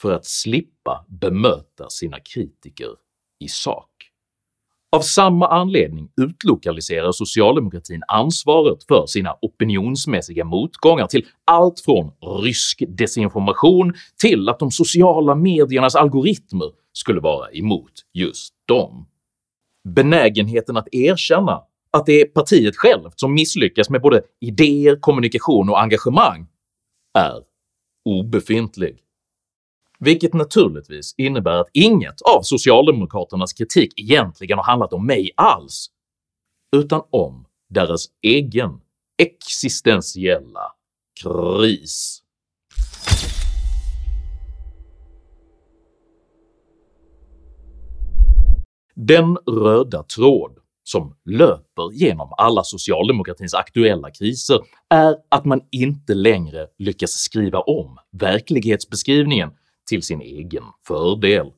för 0.00 0.12
att 0.12 0.24
slippa 0.24 1.04
bemöta 1.08 1.90
sina 1.90 2.20
kritiker 2.20 2.90
i 3.40 3.48
sak. 3.48 3.93
Av 4.94 5.00
samma 5.00 5.48
anledning 5.48 6.08
utlokaliserar 6.16 7.12
socialdemokratin 7.12 8.02
ansvaret 8.08 8.84
för 8.88 9.06
sina 9.06 9.36
opinionsmässiga 9.42 10.44
motgångar 10.44 11.06
till 11.06 11.26
allt 11.44 11.80
från 11.80 12.12
rysk 12.42 12.82
desinformation 12.88 13.94
till 14.20 14.48
att 14.48 14.58
de 14.58 14.70
sociala 14.70 15.34
mediernas 15.34 15.94
algoritmer 15.94 16.70
skulle 16.92 17.20
vara 17.20 17.50
emot 17.50 17.92
just 18.12 18.54
dem. 18.68 19.06
Benägenheten 19.88 20.76
att 20.76 20.94
erkänna 20.94 21.62
att 21.90 22.06
det 22.06 22.20
är 22.20 22.26
partiet 22.26 22.76
självt 22.76 23.20
som 23.20 23.34
misslyckas 23.34 23.90
med 23.90 24.00
både 24.00 24.22
idéer, 24.40 24.96
kommunikation 25.00 25.68
och 25.68 25.82
engagemang 25.82 26.46
är 27.18 27.42
obefintlig 28.04 29.03
vilket 29.98 30.34
naturligtvis 30.34 31.14
innebär 31.16 31.56
att 31.56 31.68
inget 31.72 32.22
av 32.22 32.42
socialdemokraternas 32.42 33.52
kritik 33.52 34.00
egentligen 34.00 34.58
har 34.58 34.64
handlat 34.64 34.92
om 34.92 35.06
mig 35.06 35.30
alls, 35.36 35.86
utan 36.76 37.02
om 37.10 37.46
deras 37.68 38.06
egen 38.22 38.80
existentiella 39.18 40.72
kris. 41.22 42.20
Den 48.96 49.36
röda 49.36 50.02
tråd 50.02 50.58
som 50.84 51.16
löper 51.24 51.92
genom 51.92 52.28
alla 52.36 52.64
socialdemokratins 52.64 53.54
aktuella 53.54 54.10
kriser 54.10 54.60
är 54.90 55.16
att 55.28 55.44
man 55.44 55.60
inte 55.70 56.14
längre 56.14 56.66
lyckas 56.78 57.10
skriva 57.10 57.60
om 57.60 57.98
verklighetsbeskrivningen 58.12 59.50
till 59.88 60.02
sin 60.02 60.20
egen 60.20 60.64
fördel. 60.86 61.52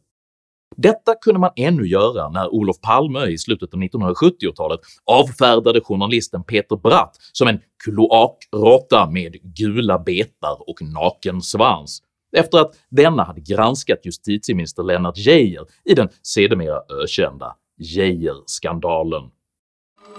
Detta 0.76 1.14
kunde 1.14 1.40
man 1.40 1.50
ännu 1.56 1.86
göra 1.86 2.28
när 2.28 2.54
Olof 2.54 2.80
Palme 2.80 3.26
i 3.26 3.38
slutet 3.38 3.74
av 3.74 3.80
1970-talet 3.80 4.80
avfärdade 5.04 5.80
journalisten 5.80 6.44
Peter 6.44 6.76
Bratt 6.76 7.16
som 7.32 7.48
en 7.48 7.60
kloakråtta 7.84 9.10
med 9.10 9.36
gula 9.42 9.98
betar 9.98 10.68
och 10.70 10.82
naken 10.82 11.42
svans 11.42 12.02
efter 12.36 12.58
att 12.58 12.72
denna 12.88 13.24
hade 13.24 13.40
granskat 13.40 13.98
justitieminister 14.04 14.82
Lennart 14.82 15.18
Geijer 15.18 15.66
i 15.84 15.94
den 15.94 16.08
sedermera 16.22 16.80
ökända 17.02 17.56
Geijer-skandalen. 17.78 19.22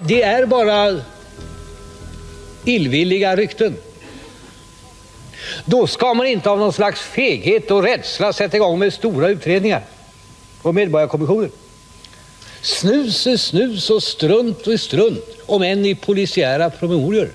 Det 0.07 0.21
är 0.21 0.45
bara 0.45 1.01
illvilliga 2.65 3.35
rykten. 3.35 3.73
Då 5.65 5.87
ska 5.87 6.13
man 6.13 6.27
inte 6.27 6.49
av 6.49 6.59
någon 6.59 6.73
slags 6.73 7.01
feghet 7.01 7.71
och 7.71 7.83
rädsla 7.83 8.33
sätta 8.33 8.57
igång 8.57 8.79
med 8.79 8.93
stora 8.93 9.29
utredningar 9.29 9.81
och 10.61 10.75
medborgarkommissioner. 10.75 11.49
Snus 12.61 13.27
är 13.27 13.37
snus 13.37 13.89
och 13.89 14.03
strunt 14.03 14.67
är 14.67 14.77
strunt, 14.77 15.25
om 15.45 15.61
än 15.61 15.85
i 15.85 15.95
polisiära 15.95 16.69
promemorior. 16.69 17.29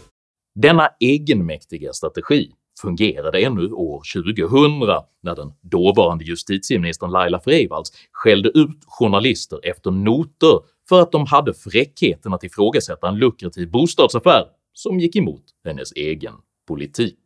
Denna 0.54 0.88
egenmäktiga 1.00 1.92
strategi 1.92 2.50
fungerade 2.80 3.40
ännu 3.40 3.72
år 3.72 4.02
2000 4.22 5.04
när 5.22 5.36
den 5.36 5.52
dåvarande 5.60 6.24
justitieministern 6.24 7.10
Laila 7.10 7.40
Freivalds 7.40 7.92
skällde 8.12 8.48
ut 8.48 8.84
journalister 8.86 9.60
efter 9.62 9.90
noter 9.90 10.60
för 10.88 11.00
att 11.00 11.12
de 11.12 11.26
hade 11.26 11.54
fräckheten 11.54 12.34
att 12.34 12.44
ifrågasätta 12.44 13.08
en 13.08 13.16
lukrativ 13.16 13.70
bostadsaffär 13.70 14.44
som 14.72 15.00
gick 15.00 15.16
emot 15.16 15.44
hennes 15.64 15.92
egen 15.92 16.34
politik. 16.68 17.18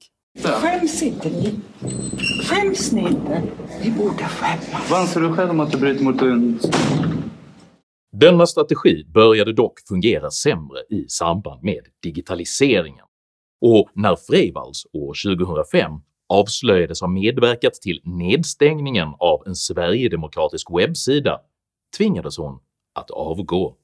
Skäms 0.43 1.03
inte 1.03 1.29
ni? 1.29 1.61
Skäms 2.45 2.93
ni 2.93 3.01
inte? 3.01 3.43
Ni 3.85 3.91
borde 3.91 4.25
skämmas. 4.25 4.91
Vad 4.91 5.01
anser 5.01 5.21
du 5.21 5.33
själv 5.33 5.51
om 5.51 5.61
att 5.61 5.73
du 5.73 5.79
bryter 5.79 6.05
mot 6.05 6.23
en... 6.23 6.59
Denna 8.13 8.47
strategi 8.47 9.05
började 9.15 9.53
dock 9.53 9.81
fungera 9.89 10.31
sämre 10.31 10.79
i 10.91 11.09
samband 11.09 11.63
med 11.63 11.81
digitaliseringen, 12.03 13.05
och 13.61 13.91
när 13.95 14.17
Freivalds 14.17 14.87
år 14.93 15.37
2005 15.37 15.93
avslöjades 16.29 17.01
ha 17.01 17.09
medverkat 17.09 17.75
till 17.75 18.01
nedstängningen 18.05 19.09
av 19.19 19.43
en 19.47 19.55
sverigedemokratisk 19.55 20.67
webbsida 20.79 21.41
tvingades 21.99 22.39
hon 22.39 22.59
att 22.95 23.11
avgå. 23.11 23.77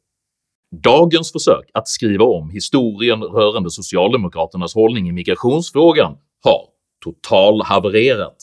Dagens 0.73 1.33
försök 1.33 1.71
att 1.75 1.89
skriva 1.89 2.25
om 2.25 2.51
historien 2.51 3.23
rörande 3.23 3.71
socialdemokraternas 3.71 4.75
hållning 4.75 5.09
i 5.09 5.13
migrationsfrågan 5.13 6.17
har 6.45 6.67
totalhavererat. 7.05 8.37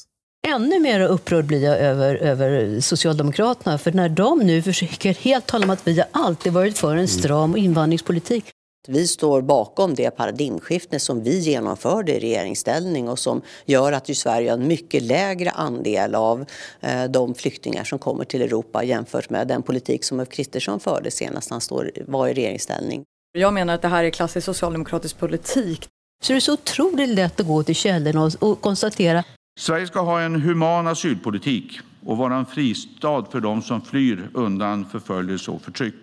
Ännu 0.47 0.79
mer 0.79 1.01
upprörd 1.01 1.45
blir 1.45 1.63
jag 1.63 1.79
över, 1.79 2.15
över 2.15 2.79
Socialdemokraterna, 2.79 3.77
för 3.77 3.91
när 3.91 4.09
de 4.09 4.39
nu 4.39 4.61
försöker 4.61 5.13
helt 5.13 5.47
tala 5.47 5.63
om 5.63 5.69
att 5.69 5.87
vi 5.87 5.99
har 5.99 6.07
alltid 6.11 6.53
varit 6.53 6.77
för 6.77 6.95
en 6.95 7.07
stram 7.07 7.57
invandringspolitik 7.57 8.45
Vi 8.91 9.07
står 9.07 9.41
bakom 9.41 9.95
det 9.95 10.11
paradigmskifte 10.11 10.99
som 10.99 11.23
vi 11.23 11.39
genomförde 11.39 12.15
i 12.15 12.19
regeringsställning 12.19 13.09
och 13.09 13.19
som 13.19 13.41
gör 13.65 13.91
att 13.91 14.09
ju 14.09 14.15
Sverige 14.15 14.51
har 14.51 14.57
en 14.57 14.67
mycket 14.67 15.03
lägre 15.03 15.51
andel 15.51 16.15
av 16.15 16.45
eh, 16.79 17.03
de 17.03 17.35
flyktingar 17.35 17.83
som 17.83 17.99
kommer 17.99 18.25
till 18.25 18.41
Europa 18.41 18.83
jämfört 18.83 19.29
med 19.29 19.47
den 19.47 19.63
politik 19.63 20.03
som 20.03 20.19
Ulf 20.19 20.29
Kristersson 20.29 20.79
förde 20.79 21.11
senast 21.11 21.49
han 21.49 21.61
står, 21.61 21.91
var 22.07 22.27
i 22.27 22.33
regeringsställning. 22.33 23.03
Jag 23.37 23.53
menar 23.53 23.73
att 23.73 23.81
det 23.81 23.87
här 23.87 24.03
är 24.03 24.09
klassisk 24.09 24.45
socialdemokratisk 24.45 25.17
politik. 25.17 25.87
Så 26.23 26.33
det 26.33 26.37
är 26.37 26.41
så 26.41 26.53
otroligt 26.53 27.09
lätt 27.09 27.39
att 27.39 27.47
gå 27.47 27.63
till 27.63 27.75
källorna 27.75 28.23
och, 28.23 28.33
och 28.39 28.61
konstatera 28.61 29.23
Sverige 29.59 29.87
ska 29.87 29.99
ha 29.99 30.21
en 30.21 30.41
human 30.41 30.87
asylpolitik 30.87 31.79
och 32.05 32.17
vara 32.17 32.35
en 32.35 32.45
fristad 32.45 33.25
för 33.31 33.39
de 33.39 33.61
som 33.61 33.81
flyr 33.81 34.29
undan 34.33 34.85
förföljelse 34.85 35.51
och 35.51 35.61
förtryck. 35.61 35.95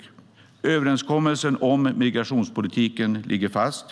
Överenskommelsen 0.67 1.59
om 1.61 1.93
migrationspolitiken 1.97 3.23
ligger 3.27 3.49
fast. 3.49 3.85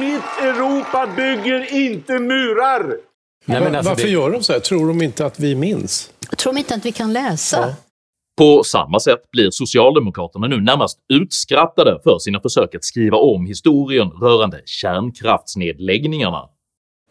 Mitt 0.00 0.42
Europa 0.42 1.08
bygger 1.16 1.74
inte 1.74 2.18
murar! 2.18 2.96
Nej, 3.44 3.60
men 3.60 3.74
alltså 3.74 3.90
Varför 3.90 4.04
det... 4.04 4.10
gör 4.10 4.30
de 4.30 4.42
så 4.42 4.52
här? 4.52 4.60
Tror 4.60 4.88
de 4.88 5.02
inte 5.02 5.26
att 5.26 5.40
vi 5.40 5.54
minns? 5.54 6.10
Tror 6.36 6.52
de 6.52 6.58
inte 6.58 6.74
att 6.74 6.86
vi 6.86 6.92
kan 6.92 7.12
läsa? 7.12 7.56
Ja. 7.56 7.74
På 8.38 8.64
samma 8.64 9.00
sätt 9.00 9.30
blir 9.32 9.50
Socialdemokraterna 9.50 10.46
nu 10.46 10.60
närmast 10.60 10.98
utskrattade 11.12 12.00
för 12.04 12.18
sina 12.18 12.40
försök 12.40 12.74
att 12.74 12.84
skriva 12.84 13.16
om 13.16 13.46
historien 13.46 14.10
rörande 14.10 14.62
kärnkraftsnedläggningarna. 14.64 16.42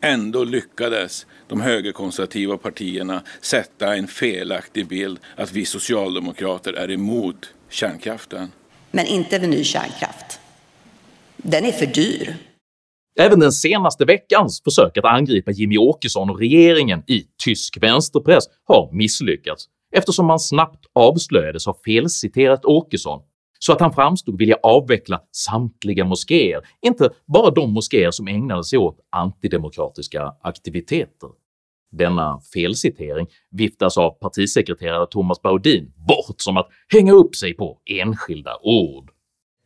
Ändå 0.01 0.43
lyckades 0.43 1.25
de 1.47 1.61
högerkonservativa 1.61 2.57
partierna 2.57 3.21
sätta 3.41 3.95
en 3.95 4.07
felaktig 4.07 4.87
bild 4.87 5.19
att 5.35 5.51
vi 5.51 5.65
socialdemokrater 5.65 6.73
är 6.73 6.91
emot 6.91 7.53
kärnkraften 7.69 8.51
men 8.93 9.05
inte 9.05 9.39
vid 9.39 9.49
ny 9.49 9.63
kärnkraft. 9.63 10.39
Den 11.37 11.65
är 11.65 11.71
för 11.71 11.85
dyr. 11.85 12.35
Även 13.19 13.39
den 13.39 13.51
senaste 13.51 14.05
veckans 14.05 14.61
försök 14.63 14.97
att 14.97 15.05
angripa 15.05 15.51
Jimmy 15.51 15.77
Åkesson 15.77 16.29
och 16.29 16.39
regeringen 16.39 17.03
i 17.07 17.23
tysk 17.43 17.77
vänsterpress 17.81 18.43
har 18.67 18.91
misslyckats 18.91 19.65
eftersom 19.95 20.25
man 20.25 20.39
snabbt 20.39 20.85
avslöjades 20.93 21.65
ha 21.65 21.79
felciterat 21.85 22.65
Åkesson 22.65 23.21
så 23.59 23.73
att 23.73 23.79
han 23.79 23.93
framstod 23.93 24.37
vilja 24.37 24.57
avveckla 24.63 25.21
samtliga 25.31 26.05
moskéer, 26.05 26.61
inte 26.81 27.09
bara 27.25 27.51
de 27.51 27.73
moskéer 27.73 28.11
som 28.11 28.27
ägnade 28.27 28.63
sig 28.63 28.79
åt 28.79 28.97
antidemokratiska 29.09 30.33
aktiviteter. 30.41 31.29
Denna 31.97 32.39
felcitering 32.53 33.27
viftas 33.51 33.97
av 33.97 34.11
partisekreterare 34.11 35.07
Thomas 35.07 35.41
Baudin 35.41 35.93
bort 36.07 36.35
som 36.37 36.57
att 36.57 36.67
hänga 36.93 37.13
upp 37.13 37.35
sig 37.35 37.53
på 37.53 37.77
enskilda 37.85 38.57
ord. 38.63 39.09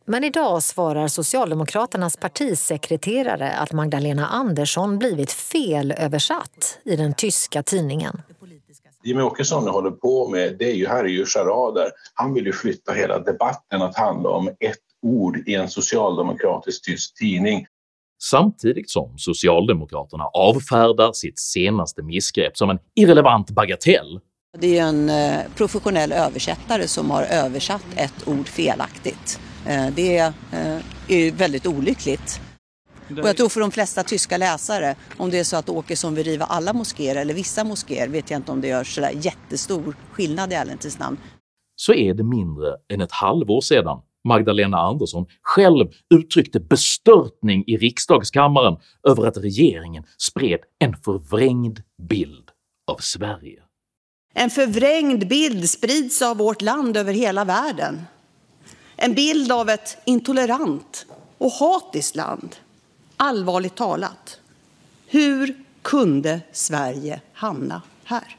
Men 0.06 0.24
idag 0.24 0.62
svarar 0.62 1.08
Socialdemokraternas 1.08 2.16
partisekreterare 2.16 3.52
att 3.52 3.72
Magdalena 3.72 4.26
Andersson 4.26 4.98
blivit 4.98 5.32
felöversatt 5.32 6.78
i 6.84 6.96
den 6.96 7.14
tyska 7.14 7.62
tidningen. 7.62 8.22
Jimmie 9.04 9.24
Åkesson 9.24 9.68
håller 9.68 9.90
på 9.90 10.28
med, 10.28 10.56
det 10.58 10.70
är 10.70 10.74
ju, 10.74 10.86
här 10.86 11.04
är 11.04 11.08
ju 11.08 11.24
charader. 11.24 11.90
Han 12.14 12.34
vill 12.34 12.46
ju 12.46 12.52
flytta 12.52 12.92
hela 12.92 13.18
debatten 13.18 13.82
att 13.82 13.96
handla 13.96 14.28
om 14.28 14.48
ett 14.48 14.78
ord 15.02 15.36
i 15.46 15.54
en 15.54 15.68
socialdemokratisk 15.68 16.84
tysk 16.84 17.18
tidning 17.18 17.66
samtidigt 18.18 18.90
som 18.90 19.18
Socialdemokraterna 19.18 20.24
avfärdar 20.24 21.12
sitt 21.12 21.38
senaste 21.38 22.02
missgrepp 22.02 22.56
som 22.56 22.70
en 22.70 22.78
irrelevant 22.94 23.50
bagatell. 23.50 24.20
Det 24.58 24.78
är 24.78 24.82
en 24.82 25.10
eh, 25.10 25.40
professionell 25.56 26.12
översättare 26.12 26.88
som 26.88 27.10
har 27.10 27.22
översatt 27.22 27.84
ett 27.96 28.28
ord 28.28 28.48
felaktigt. 28.48 29.40
Eh, 29.66 29.86
det 29.86 30.18
eh, 30.18 30.78
är 31.08 31.32
väldigt 31.32 31.66
olyckligt. 31.66 32.40
Och 33.10 33.28
jag 33.28 33.36
tror 33.36 33.48
för 33.48 33.60
de 33.60 33.70
flesta 33.70 34.02
tyska 34.02 34.36
läsare, 34.36 34.94
om 35.16 35.30
det 35.30 35.38
är 35.38 35.44
så 35.44 35.56
att 35.56 35.68
Åkesson 35.68 36.14
vill 36.14 36.24
riva 36.24 36.44
alla 36.44 36.72
moskéer 36.72 37.16
eller 37.16 37.34
vissa 37.34 37.64
moskéer, 37.64 38.08
vet 38.08 38.30
jag 38.30 38.38
inte 38.38 38.52
om 38.52 38.60
det 38.60 38.68
gör 38.68 38.84
sådär 38.84 39.12
jättestor 39.14 39.96
skillnad 40.12 40.52
i 40.52 40.54
ärlighetens 40.54 40.98
namn. 40.98 41.16
Så 41.76 41.94
är 41.94 42.14
det 42.14 42.22
mindre 42.22 42.76
än 42.92 43.00
ett 43.00 43.12
halvår 43.12 43.60
sedan 43.60 44.00
Magdalena 44.28 44.78
Andersson 44.78 45.26
själv 45.42 45.88
uttryckte 46.14 46.60
bestörtning 46.60 47.64
i 47.66 47.76
riksdagskammaren 47.76 48.76
över 49.08 49.26
att 49.26 49.36
regeringen 49.36 50.04
spred 50.18 50.60
en 50.78 50.96
förvrängd 50.96 51.80
bild 52.08 52.50
av 52.90 52.96
Sverige. 52.96 53.62
En 54.34 54.50
förvrängd 54.50 55.28
bild 55.28 55.70
sprids 55.70 56.22
av 56.22 56.36
vårt 56.36 56.62
land 56.62 56.96
över 56.96 57.12
hela 57.12 57.44
världen. 57.44 58.00
En 58.96 59.14
bild 59.14 59.52
av 59.52 59.68
ett 59.68 59.98
intolerant 60.06 61.06
och 61.38 61.52
hatiskt 61.52 62.16
land. 62.16 62.56
Allvarligt 63.16 63.76
talat, 63.76 64.40
hur 65.06 65.64
kunde 65.82 66.40
Sverige 66.52 67.20
hamna 67.32 67.82
här? 68.04 68.37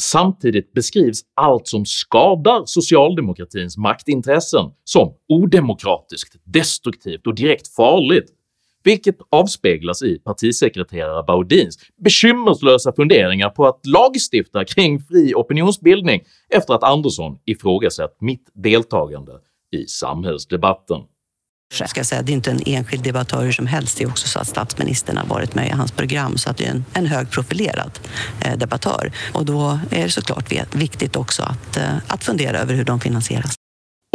Samtidigt 0.00 0.72
beskrivs 0.72 1.20
allt 1.34 1.68
som 1.68 1.84
skadar 1.86 2.62
socialdemokratins 2.66 3.76
maktintressen 3.76 4.70
som 4.84 5.14
odemokratiskt, 5.28 6.36
destruktivt 6.44 7.26
och 7.26 7.34
direkt 7.34 7.68
farligt, 7.68 8.30
vilket 8.84 9.16
avspeglas 9.30 10.02
i 10.02 10.18
partisekreterare 10.18 11.22
Baudins 11.22 11.78
bekymmerslösa 12.04 12.92
funderingar 12.92 13.50
på 13.50 13.66
att 13.66 13.86
lagstifta 13.86 14.64
kring 14.64 15.00
fri 15.00 15.34
opinionsbildning 15.34 16.20
efter 16.54 16.74
att 16.74 16.82
Andersson 16.82 17.38
ifrågasatt 17.44 18.16
mitt 18.20 18.50
deltagande 18.54 19.32
i 19.76 19.86
samhällsdebatten. 19.86 21.00
Jag 21.80 21.90
ska 21.90 22.04
säga, 22.04 22.22
det 22.22 22.32
är 22.32 22.34
inte 22.34 22.50
en 22.50 22.60
enskild 22.66 23.04
debattör 23.04 23.50
som 23.50 23.66
helst. 23.66 23.98
Det 23.98 24.04
är 24.04 24.08
också 24.08 24.28
så 24.28 24.38
att 24.38 24.46
statsministern 24.46 25.16
har 25.16 25.26
varit 25.26 25.54
med 25.54 25.68
i 25.68 25.70
hans 25.70 25.92
program 25.92 26.36
så 26.36 26.50
att 26.50 26.56
det 26.56 26.66
är 26.66 26.70
en, 26.70 26.84
en 26.94 27.06
högprofilerad 27.06 27.98
eh, 28.44 28.58
debattör. 28.58 29.12
Och 29.34 29.44
då 29.44 29.78
är 29.90 30.02
det 30.02 30.10
såklart 30.10 30.52
viktigt 30.74 31.16
också 31.16 31.42
att, 31.42 31.76
eh, 31.76 31.96
att 32.08 32.24
fundera 32.24 32.58
över 32.58 32.74
hur 32.74 32.84
de 32.84 33.00
finansieras. 33.00 33.54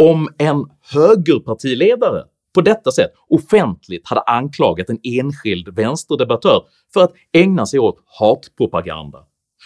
Om 0.02 0.28
en 0.38 0.64
högerpartiledare 0.80 2.22
på 2.54 2.60
detta 2.60 2.92
sätt 2.92 3.10
offentligt 3.28 4.08
hade 4.08 4.20
anklagat 4.20 4.88
en 4.90 4.98
enskild 5.02 5.68
vänsterdebattör 5.68 6.62
för 6.94 7.04
att 7.04 7.12
ägna 7.32 7.66
sig 7.66 7.80
åt 7.80 7.96
hatpropaganda 8.18 9.18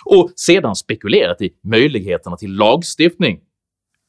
och 0.05 0.31
sedan 0.37 0.77
spekulerat 0.77 1.41
i 1.41 1.51
möjligheterna 1.63 2.37
till 2.37 2.53
lagstiftning, 2.53 3.41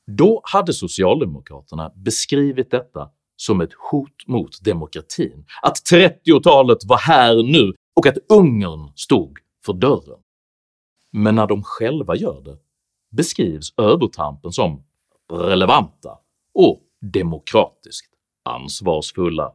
då 0.08 0.42
hade 0.44 0.74
socialdemokraterna 0.74 1.92
beskrivit 1.96 2.72
detta 2.72 3.10
som 3.38 3.62
ett 3.62 3.74
hot 3.92 4.28
mot 4.28 4.64
demokratin, 4.64 5.46
att 5.62 5.76
30-talet 5.92 6.78
var 6.86 6.98
här 6.98 7.44
nu 7.44 7.74
och 7.96 8.08
att 8.08 8.18
Ungern 8.30 8.92
stod 8.96 9.38
för 9.66 9.74
dörren. 9.74 10.20
Men 11.12 11.36
när 11.36 11.48
de 11.48 11.64
själva 11.64 12.16
gör 12.16 12.42
det 12.42 12.58
beskrivs 13.12 13.74
övertrampen 13.78 14.52
som 14.52 14.84
relevanta 15.34 16.18
och 16.54 16.82
demokratiskt 17.14 18.14
ansvarsfulla. 18.50 19.52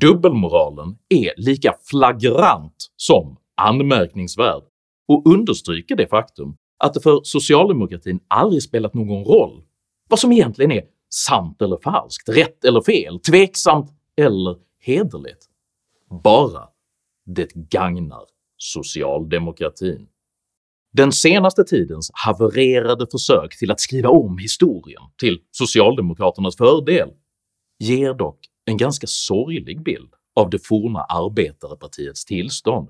Dubbelmoralen 0.00 0.98
är 1.08 1.32
lika 1.36 1.74
flagrant 1.90 2.92
som 2.96 3.36
anmärkningsvärd 3.56 4.62
och 5.08 5.26
understryker 5.26 5.96
det 5.96 6.06
faktum 6.06 6.56
att 6.78 6.94
det 6.94 7.00
för 7.00 7.20
socialdemokratin 7.22 8.20
aldrig 8.28 8.62
spelat 8.62 8.94
någon 8.94 9.24
roll 9.24 9.64
vad 10.08 10.18
som 10.18 10.32
egentligen 10.32 10.72
är 10.72 10.84
sant 11.14 11.62
eller 11.62 11.78
falskt, 11.82 12.28
rätt 12.28 12.64
eller 12.64 12.80
fel, 12.80 13.20
tveksamt 13.20 13.90
eller 14.16 14.56
hederligt. 14.80 15.44
Bara 16.22 16.68
det 17.26 17.54
gagnar 17.54 18.22
socialdemokratin. 18.56 20.08
Den 20.92 21.12
senaste 21.12 21.64
tidens 21.64 22.10
havererade 22.12 23.06
försök 23.10 23.58
till 23.58 23.70
att 23.70 23.80
skriva 23.80 24.08
om 24.08 24.38
historien 24.38 25.02
till 25.18 25.40
socialdemokraternas 25.50 26.56
fördel 26.56 27.08
ger 27.78 28.14
dock 28.14 28.38
en 28.64 28.76
ganska 28.76 29.06
sorglig 29.06 29.82
bild 29.82 30.14
av 30.36 30.50
det 30.50 30.66
forna 30.66 31.00
arbetarepartiets 31.00 32.24
tillstånd, 32.24 32.88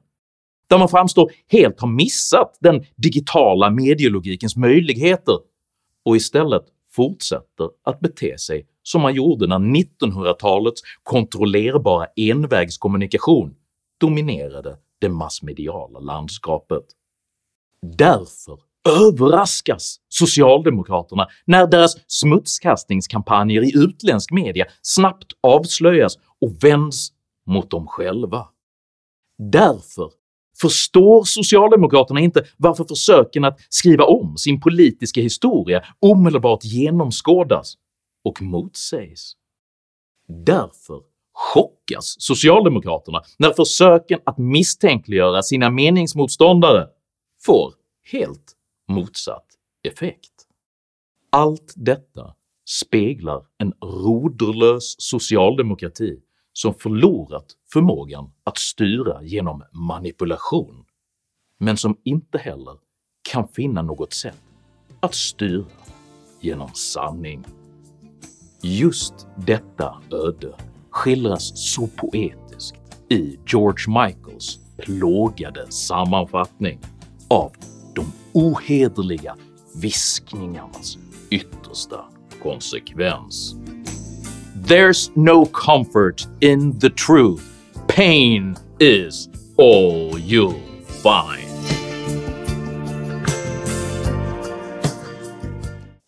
där 0.68 0.78
man 0.78 0.88
framstår 0.88 1.32
helt 1.48 1.80
ha 1.80 1.88
missat 1.88 2.58
den 2.60 2.84
digitala 2.96 3.70
medielogikens 3.70 4.56
möjligheter 4.56 5.38
och 6.04 6.16
istället 6.16 6.64
fortsätter 6.96 7.68
att 7.84 8.00
bete 8.00 8.38
sig 8.38 8.66
som 8.82 9.02
man 9.02 9.14
gjorde 9.14 9.46
när 9.46 9.58
1900-talets 9.58 10.82
kontrollerbara 11.02 12.06
envägskommunikation 12.16 13.54
dominerade 14.00 14.76
det 15.00 15.08
massmediala 15.08 16.00
landskapet. 16.00 16.84
Därför 17.82 18.58
överraskas 18.88 19.96
socialdemokraterna 20.08 21.26
när 21.44 21.66
deras 21.66 21.96
smutskastningskampanjer 22.06 23.62
i 23.62 23.72
utländsk 23.74 24.32
media 24.32 24.66
snabbt 24.82 25.32
avslöjas 25.40 26.16
och 26.40 26.64
vänds 26.64 27.08
mot 27.46 27.70
dem 27.70 27.86
själva. 27.86 28.48
Därför 29.38 30.10
Förstår 30.60 31.24
socialdemokraterna 31.24 32.20
inte 32.20 32.44
varför 32.56 32.84
försöken 32.84 33.44
att 33.44 33.58
skriva 33.68 34.04
om 34.04 34.36
sin 34.36 34.60
politiska 34.60 35.20
historia 35.20 35.84
omedelbart 35.98 36.64
genomskådas 36.64 37.74
och 38.24 38.42
motsägs? 38.42 39.32
Därför 40.28 41.00
chockas 41.32 42.16
socialdemokraterna 42.18 43.22
när 43.38 43.52
försöken 43.52 44.20
att 44.24 44.38
misstänkliggöra 44.38 45.42
sina 45.42 45.70
meningsmotståndare 45.70 46.86
får 47.42 47.74
helt 48.12 48.52
motsatt 48.88 49.46
effekt. 49.88 50.32
Allt 51.30 51.72
detta 51.76 52.34
speglar 52.68 53.42
en 53.58 53.72
roderlös 53.82 54.94
socialdemokrati 54.98 56.20
som 56.54 56.74
förlorat 56.74 57.46
förmågan 57.72 58.32
att 58.44 58.58
styra 58.58 59.22
genom 59.22 59.62
manipulation, 59.72 60.84
men 61.58 61.76
som 61.76 61.96
inte 62.04 62.38
heller 62.38 62.76
kan 63.30 63.48
finna 63.48 63.82
något 63.82 64.12
sätt 64.12 64.42
att 65.00 65.14
styra 65.14 65.64
genom 66.40 66.70
sanning. 66.74 67.44
Just 68.62 69.26
detta 69.36 70.02
öde 70.10 70.54
skildras 70.90 71.74
så 71.74 71.86
poetiskt 71.86 72.76
i 73.10 73.38
George 73.46 74.06
Michaels 74.06 74.58
plågade 74.76 75.72
sammanfattning 75.72 76.80
av 77.28 77.52
de 77.94 78.06
ohederliga 78.32 79.36
viskningarnas 79.82 80.98
yttersta 81.30 82.04
konsekvens. 82.42 83.56
“There's 84.68 85.10
no 85.14 85.44
comfort 85.44 86.28
in 86.40 86.78
the 86.78 86.90
truth. 86.90 87.42
Pain 87.86 88.56
is 88.80 89.28
all 89.58 90.18
you'll 90.18 90.60
find.” 91.02 91.48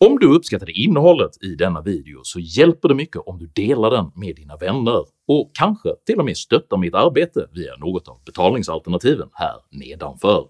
Om 0.05 0.19
du 0.19 0.35
uppskattade 0.35 0.71
innehållet 0.71 1.43
i 1.43 1.55
denna 1.55 1.81
video 1.81 2.19
så 2.23 2.39
hjälper 2.39 2.87
det 2.87 2.95
mycket 2.95 3.21
om 3.25 3.37
du 3.37 3.47
delar 3.47 3.91
den 3.91 4.11
med 4.15 4.35
dina 4.35 4.57
vänner 4.57 5.05
och 5.27 5.51
kanske 5.53 5.89
till 6.05 6.19
och 6.19 6.25
med 6.25 6.37
stöttar 6.37 6.77
mitt 6.77 6.93
arbete 6.95 7.47
via 7.53 7.75
något 7.77 8.07
av 8.07 8.21
betalningsalternativen 8.25 9.29
här 9.33 9.55
nedanför. 9.71 10.45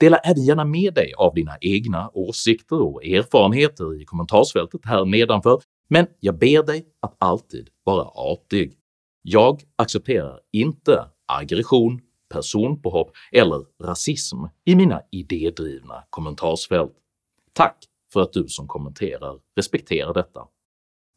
Dela 0.00 0.16
även 0.16 0.44
gärna 0.44 0.64
med 0.64 0.94
dig 0.94 1.12
av 1.18 1.34
dina 1.34 1.56
egna 1.60 2.10
åsikter 2.14 2.82
och 2.82 3.04
erfarenheter 3.04 4.02
i 4.02 4.04
kommentarsfältet 4.04 4.80
här 4.84 5.04
nedanför, 5.04 5.60
men 5.90 6.06
jag 6.20 6.38
ber 6.38 6.62
dig 6.62 6.86
att 7.00 7.16
alltid 7.18 7.68
vara 7.84 8.04
artig. 8.04 8.76
Jag 9.22 9.62
accepterar 9.76 10.40
inte 10.52 11.08
aggression, 11.26 12.00
personpåhopp 12.28 13.12
eller 13.32 13.64
rasism 13.82 14.36
i 14.64 14.74
mina 14.74 15.02
idédrivna 15.10 16.04
kommentarsfält. 16.10 16.92
Tack 17.52 17.84
för 18.12 18.20
att 18.20 18.32
du 18.32 18.48
som 18.48 18.68
kommenterar 18.68 19.38
respekterar 19.56 20.14
detta. 20.14 20.46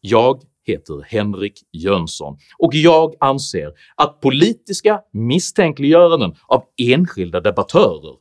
Jag 0.01 0.43
heter 0.63 1.01
Henrik 1.01 1.63
Jönsson 1.71 2.37
och 2.57 2.73
jag 2.73 3.15
anser 3.19 3.73
att 3.95 4.21
politiska 4.21 5.01
misstänkliggöranden 5.11 6.35
av 6.47 6.65
enskilda 6.77 7.41
debattörer 7.41 8.17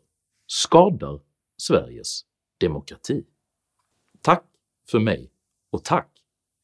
skadar 0.46 1.20
Sveriges 1.56 2.20
demokrati. 2.60 3.24
Tack 4.22 4.44
för 4.90 4.98
mig 4.98 5.30
och 5.70 5.84
tack 5.84 6.11